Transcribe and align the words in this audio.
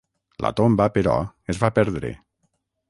La 0.45 0.51
tomba, 0.59 0.87
però, 0.95 1.15
es 1.55 1.61
va 1.65 1.73
perdre. 1.79 2.15